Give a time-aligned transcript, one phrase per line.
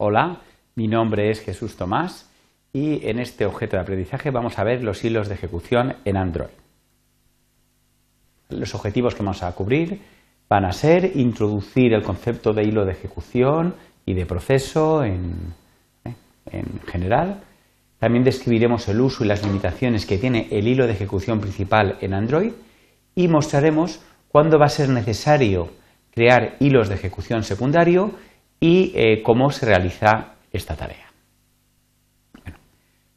[0.00, 0.42] Hola,
[0.76, 2.30] mi nombre es Jesús Tomás
[2.72, 6.54] y en este objeto de aprendizaje vamos a ver los hilos de ejecución en Android.
[8.48, 10.00] Los objetivos que vamos a cubrir
[10.48, 13.74] van a ser introducir el concepto de hilo de ejecución
[14.06, 15.52] y de proceso en,
[16.04, 16.14] ¿eh?
[16.52, 17.42] en general.
[17.98, 22.14] También describiremos el uso y las limitaciones que tiene el hilo de ejecución principal en
[22.14, 22.52] Android
[23.16, 25.70] y mostraremos cuándo va a ser necesario
[26.12, 28.12] crear hilos de ejecución secundario
[28.60, 31.06] y eh, cómo se realiza esta tarea.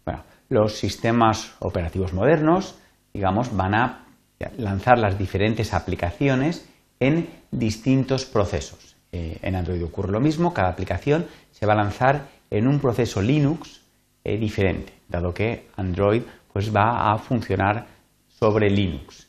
[0.06, 2.80] Bueno, los sistemas operativos modernos,
[3.14, 4.06] digamos, van a
[4.58, 6.68] lanzar las diferentes aplicaciones
[7.00, 8.96] en distintos procesos.
[9.12, 13.22] Eh, en Android ocurre lo mismo, cada aplicación se va a lanzar en un proceso
[13.22, 13.82] Linux
[14.24, 16.24] eh, diferente, dado que Android
[16.54, 17.88] pues, va a funcionar
[18.28, 19.28] sobre Linux.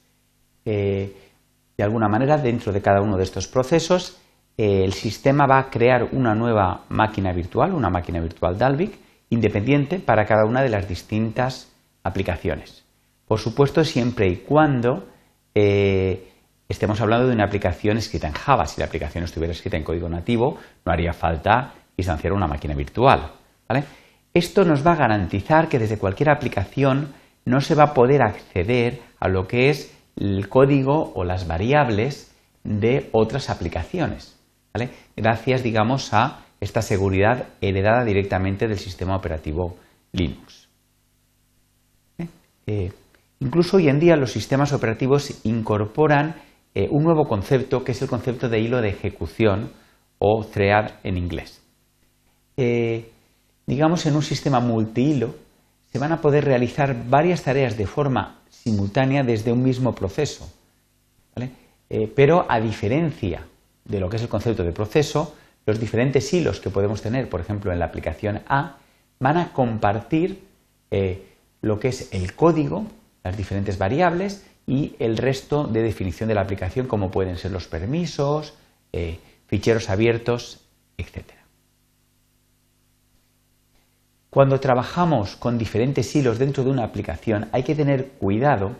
[0.64, 4.21] de alguna manera, dentro de cada uno de estos procesos,
[4.56, 8.98] el sistema va a crear una nueva máquina virtual, una máquina virtual Dalvik,
[9.30, 11.72] independiente para cada una de las distintas
[12.02, 12.84] aplicaciones.
[13.26, 15.08] Por supuesto, siempre y cuando
[15.54, 16.28] eh,
[16.68, 18.66] estemos hablando de una aplicación escrita en Java.
[18.66, 23.30] Si la aplicación estuviera escrita en código nativo, no haría falta instanciar una máquina virtual.
[24.34, 27.12] Esto nos va a garantizar que desde cualquier aplicación
[27.44, 32.34] no se va a poder acceder a lo que es el código o las variables
[32.64, 34.38] de otras aplicaciones.
[35.16, 39.76] Gracias, digamos, a esta seguridad heredada directamente del sistema operativo
[40.12, 40.68] Linux.
[42.18, 42.28] ¿Eh?
[42.66, 42.92] Eh,
[43.40, 46.36] incluso hoy en día los sistemas operativos incorporan
[46.74, 49.72] eh, un nuevo concepto que es el concepto de hilo de ejecución
[50.18, 51.60] o thread en inglés.
[53.66, 55.34] digamos, en un sistema multihilo
[55.90, 60.48] se van a poder realizar varias tareas de forma simultánea desde un mismo proceso.
[62.14, 63.46] pero a diferencia
[63.84, 65.34] de lo que es el concepto de proceso,
[65.66, 68.76] los diferentes hilos que podemos tener, por ejemplo, en la aplicación A,
[69.20, 70.44] van a compartir
[70.90, 71.26] eh,
[71.60, 72.86] lo que es el código,
[73.22, 77.68] las diferentes variables y el resto de definición de la aplicación, como pueden ser los
[77.68, 78.54] permisos,
[78.92, 80.60] eh, ficheros abiertos,
[80.96, 81.24] etc.
[84.30, 88.72] Cuando trabajamos con diferentes hilos dentro de una aplicación, hay que tener cuidado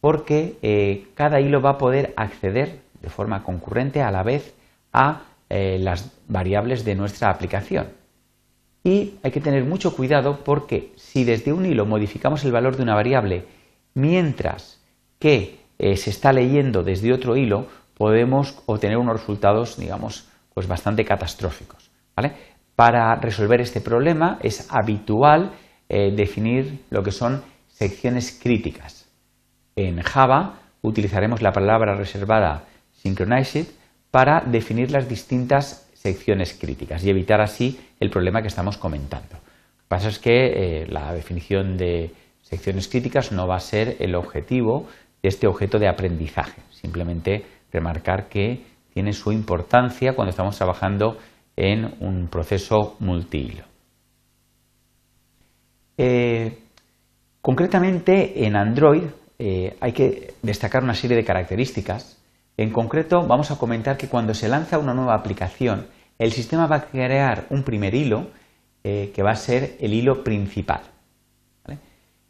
[0.00, 4.54] porque eh, cada hilo va a poder acceder de forma concurrente a la vez
[4.92, 7.88] a eh, las variables de nuestra aplicación.
[8.84, 12.82] Y hay que tener mucho cuidado porque si desde un hilo modificamos el valor de
[12.82, 13.44] una variable
[13.94, 14.80] mientras
[15.18, 21.04] que eh, se está leyendo desde otro hilo, podemos obtener unos resultados, digamos, pues bastante
[21.04, 21.90] catastróficos.
[22.74, 25.52] Para resolver este problema es habitual
[25.88, 29.08] eh, definir lo que son secciones críticas.
[29.74, 32.64] En Java utilizaremos la palabra reservada
[33.08, 33.66] synchronized
[34.10, 39.34] para definir las distintas secciones críticas y evitar así el problema que estamos comentando.
[39.34, 42.10] Lo que pasa es que eh, la definición de
[42.42, 44.86] secciones críticas no va a ser el objetivo
[45.22, 48.64] de este objeto de aprendizaje, simplemente remarcar que
[48.94, 51.18] tiene su importancia cuando estamos trabajando
[51.56, 53.64] en un proceso multihilo.
[55.96, 56.58] Eh,
[57.40, 59.02] concretamente en Android
[59.38, 62.17] eh, hay que destacar una serie de características
[62.58, 65.86] en concreto, vamos a comentar que cuando se lanza una nueva aplicación,
[66.18, 68.26] el sistema va a crear un primer hilo
[68.82, 70.80] eh, que va a ser el hilo principal.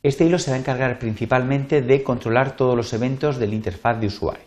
[0.03, 4.07] Este hilo se va a encargar principalmente de controlar todos los eventos del interfaz de
[4.07, 4.45] usuario.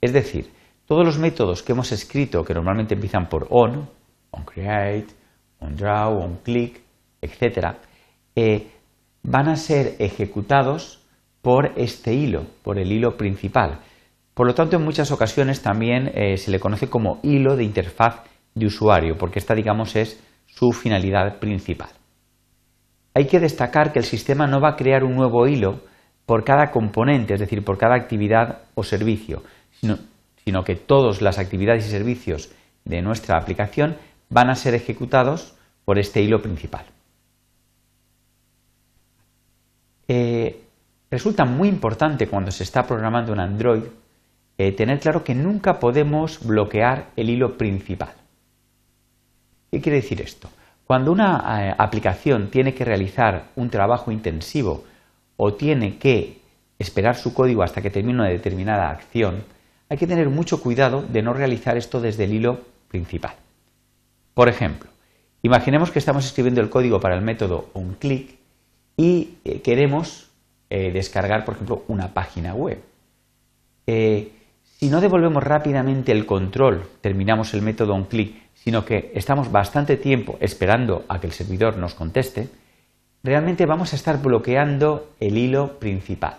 [0.00, 0.50] Es decir,
[0.86, 3.88] todos los métodos que hemos escrito, que normalmente empiezan por on,
[4.32, 5.06] onCreate,
[5.60, 6.80] onDraw, onClick,
[7.22, 7.76] etc.,
[8.34, 8.66] eh,
[9.22, 11.00] van a ser ejecutados
[11.40, 13.78] por este hilo, por el hilo principal.
[14.34, 18.22] Por lo tanto, en muchas ocasiones también eh, se le conoce como hilo de interfaz
[18.54, 21.90] de usuario, porque esta, digamos, es su finalidad principal.
[23.14, 25.80] Hay que destacar que el sistema no va a crear un nuevo hilo
[26.24, 29.42] por cada componente, es decir, por cada actividad o servicio,
[29.80, 32.50] sino, que todas las actividades y servicios
[32.84, 33.96] de nuestra aplicación
[34.30, 35.54] van a ser ejecutados
[35.84, 36.86] por este hilo principal.
[40.08, 40.62] Eh,
[41.10, 43.82] resulta muy importante cuando se está programando en Android
[44.58, 48.12] eh, tener claro que nunca podemos bloquear el hilo principal.
[49.70, 50.48] ¿Qué quiere decir esto?
[50.86, 54.84] Cuando una eh, aplicación tiene que realizar un trabajo intensivo
[55.36, 56.38] o tiene que
[56.78, 59.44] esperar su código hasta que termine una determinada acción,
[59.88, 63.34] hay que tener mucho cuidado de no realizar esto desde el hilo principal.
[64.34, 64.90] Por ejemplo,
[65.42, 68.38] imaginemos que estamos escribiendo el código para el método onClick
[68.96, 70.28] y eh, queremos
[70.70, 72.80] descargar, por ejemplo, una página web
[74.82, 79.96] si no devolvemos rápidamente el control, terminamos el método on click, sino que estamos bastante
[79.96, 82.48] tiempo esperando a que el servidor nos conteste,
[83.22, 86.34] realmente vamos a estar bloqueando el hilo principal.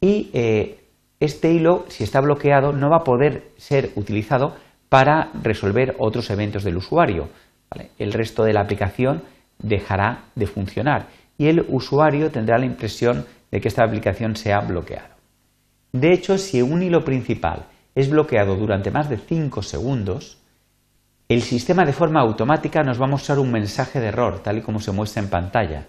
[0.00, 0.88] Y eh,
[1.20, 4.56] este hilo, si está bloqueado, no va a poder ser utilizado
[4.88, 7.28] para resolver otros eventos del usuario.
[7.96, 9.22] El resto de la aplicación
[9.60, 11.06] dejará de funcionar
[11.38, 15.11] y el usuario tendrá la impresión de que esta aplicación se ha bloqueado.
[15.92, 20.38] De hecho, si un hilo principal es bloqueado durante más de 5 segundos,
[21.28, 24.62] el sistema de forma automática nos va a mostrar un mensaje de error, tal y
[24.62, 25.86] como se muestra en pantalla,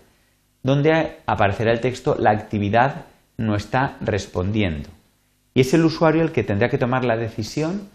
[0.62, 3.06] donde aparecerá el texto la actividad
[3.38, 4.90] no está respondiendo.
[5.54, 7.90] Y es el usuario el que tendrá que tomar la decisión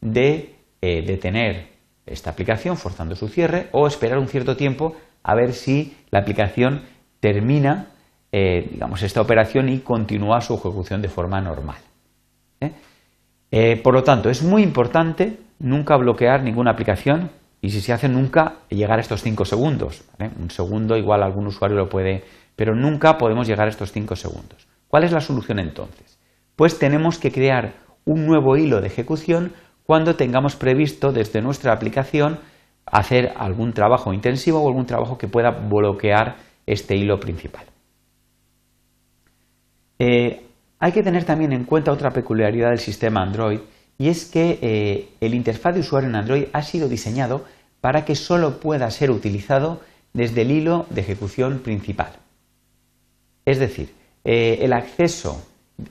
[0.00, 1.68] de eh, detener
[2.06, 6.82] esta aplicación forzando su cierre o esperar un cierto tiempo a ver si la aplicación
[7.20, 7.88] termina
[8.36, 11.76] eh, digamos, esta operación y continúa su ejecución de forma normal.
[12.60, 13.80] ¿eh?
[13.80, 18.56] por lo tanto, es muy importante nunca bloquear ninguna aplicación y si se hace nunca
[18.70, 20.02] llegar a estos 5 segundos.
[20.18, 22.24] Un segundo igual algún usuario lo puede,
[22.56, 24.66] pero nunca podemos llegar a estos 5 segundos.
[24.88, 26.18] ¿Cuál es la solución entonces?
[26.56, 29.52] Pues tenemos que crear un nuevo hilo de ejecución
[29.84, 32.40] cuando tengamos previsto desde nuestra aplicación
[32.84, 36.34] hacer algún trabajo intensivo o algún trabajo que pueda bloquear
[36.66, 37.66] este hilo principal.
[39.98, 40.44] Eh,
[40.78, 43.60] hay que tener también en cuenta otra peculiaridad del sistema Android
[43.98, 47.44] y es que eh, el interfaz de usuario en Android ha sido diseñado
[47.80, 49.80] para que solo pueda ser utilizado
[50.12, 52.12] desde el hilo de ejecución principal.
[53.44, 53.94] Es decir,
[54.24, 55.46] eh, el acceso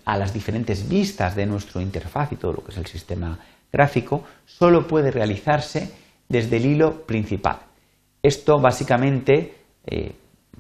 [0.06, 3.40] a las diferentes vistas de nuestro interfaz y todo lo que es el sistema
[3.72, 5.92] gráfico solo puede realizarse
[6.28, 7.60] desde el hilo principal.
[8.22, 9.56] Esto básicamente,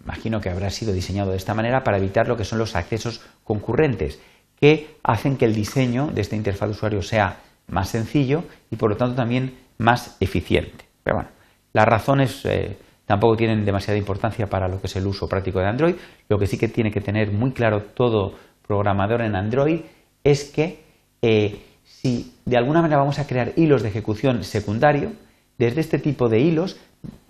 [0.03, 3.21] imagino que habrá sido diseñado de esta manera para evitar lo que son los accesos
[3.43, 4.19] concurrentes,
[4.59, 8.89] que hacen que el diseño de esta interfaz de usuario sea más sencillo y por
[8.89, 10.85] lo tanto también más eficiente.
[11.03, 11.29] Pero bueno,
[11.73, 15.67] las razones eh, tampoco tienen demasiada importancia para lo que es el uso práctico de
[15.67, 15.95] Android.
[16.29, 18.35] Lo que sí que tiene que tener muy claro todo
[18.65, 19.81] programador en Android
[20.23, 20.83] es que
[21.21, 25.11] eh, si de alguna manera vamos a crear hilos de ejecución secundario,
[25.57, 26.77] desde este tipo de hilos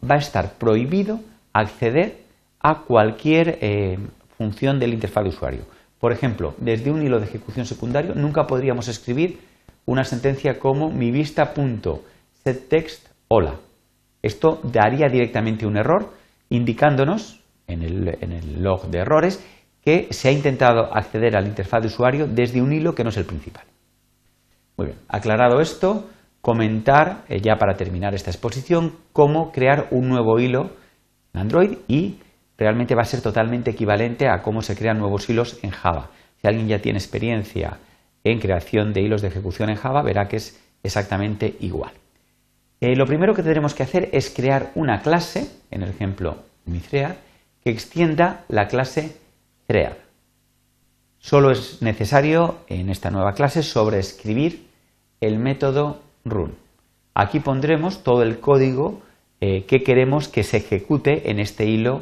[0.10, 1.20] va a estar prohibido
[1.54, 2.23] acceder
[2.64, 4.00] a cualquier eh,
[4.38, 5.62] función del interfaz de usuario.
[6.00, 9.40] Por ejemplo, desde un hilo de ejecución secundario nunca podríamos escribir
[9.86, 13.60] una sentencia como mi vista.setText hola.
[14.22, 16.14] Esto daría directamente un error
[16.50, 19.46] indicándonos en el, en el log de errores
[19.84, 23.18] que se ha intentado acceder al interfaz de usuario desde un hilo que no es
[23.18, 23.66] el principal.
[24.78, 26.10] Muy bien, aclarado esto,
[26.42, 30.72] comentar, eh, ya para terminar esta exposición, cómo crear un nuevo hilo
[31.34, 32.20] en Android y
[32.58, 36.10] realmente va a ser totalmente equivalente a cómo se crean nuevos hilos en Java.
[36.42, 37.78] Si alguien ya tiene experiencia
[38.24, 41.94] en creación de hilos de ejecución en Java, verá que es exactamente igual.
[42.82, 47.16] Eh, lo primero que tendremos que hacer es crear una clase, en el ejemplo MiThread,
[47.64, 49.16] que extienda la clase
[49.68, 49.94] Thread.
[51.20, 54.68] Solo es necesario en esta nueva clase sobreescribir
[55.22, 56.56] el método run.
[57.14, 59.02] Aquí pondremos todo el código
[59.40, 62.02] eh, que queremos que se ejecute en este hilo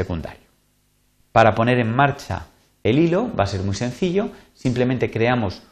[0.00, 0.48] secundario.
[1.32, 2.46] Para poner en marcha
[2.82, 5.62] el hilo va a ser muy sencillo, simplemente creamos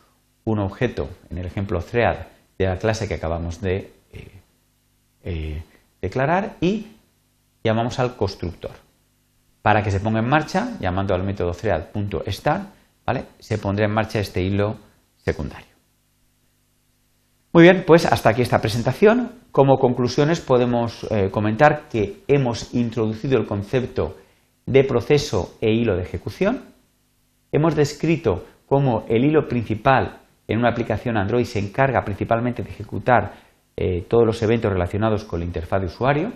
[0.44, 2.16] un objeto, en el ejemplo thread,
[2.58, 4.42] de la clase que acabamos de eh,
[5.24, 5.62] eh,
[6.02, 6.88] declarar y
[7.64, 8.72] llamamos al constructor.
[9.62, 12.68] Para que se ponga en marcha, llamando al método thread.start,
[13.38, 14.76] se pondrá en marcha este hilo
[15.16, 15.66] secundario.
[17.52, 19.32] Muy bien, pues hasta aquí esta presentación.
[19.52, 24.16] Como conclusiones podemos eh, comentar que hemos introducido el concepto
[24.68, 26.64] de proceso e hilo de ejecución.
[27.52, 33.32] Hemos descrito cómo el hilo principal en una aplicación Android se encarga principalmente de ejecutar
[33.76, 36.32] eh, todos los eventos relacionados con la interfaz de usuario.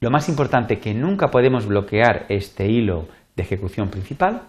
[0.00, 4.42] Lo más importante que nunca podemos bloquear este hilo de ejecución principal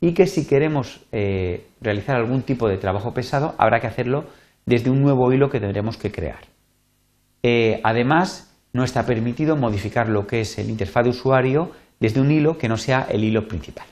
[0.00, 4.26] y que si queremos eh, realizar algún tipo de trabajo pesado habrá que hacerlo
[4.66, 6.40] desde un nuevo hilo que tendremos que crear.
[7.42, 12.30] Eh, además, no está permitido modificar lo que es el interfaz de usuario desde un
[12.32, 13.86] hilo que no sea el hilo principal.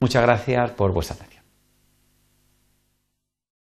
[0.00, 1.37] Muchas gracias por vuestra atención.